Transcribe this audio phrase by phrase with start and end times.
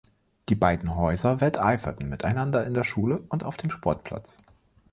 [0.49, 4.39] Die beiden Häuser wetteiferten miteinander in der Schule und auf dem Sportplatz.